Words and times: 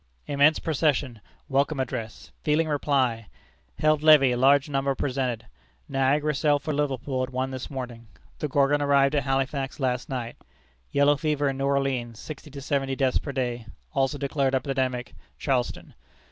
Immense 0.25 0.57
procession 0.57 1.21
welcome 1.47 1.79
address 1.79 2.31
feeling 2.43 2.67
reply. 2.67 3.27
Held 3.77 4.01
levee 4.01 4.35
large 4.35 4.67
number 4.67 4.95
presented. 4.95 5.45
Niagara 5.87 6.33
sailed 6.33 6.63
for 6.63 6.73
Liverpool 6.73 7.21
at 7.21 7.29
one 7.29 7.51
this 7.51 7.69
morning. 7.69 8.07
The 8.39 8.47
Gorgon 8.47 8.81
arrived 8.81 9.13
at 9.13 9.21
Halifax 9.25 9.79
last 9.79 10.09
night. 10.09 10.37
Yellow 10.89 11.17
fever 11.17 11.49
in 11.49 11.57
New 11.59 11.67
Orleans, 11.67 12.17
sixty 12.19 12.49
to 12.49 12.61
seventy 12.61 12.95
deaths 12.95 13.19
per 13.19 13.31
day. 13.31 13.67
Also 13.93 14.17
declared 14.17 14.55
epidemic, 14.55 15.13
Charleston. 15.37 15.93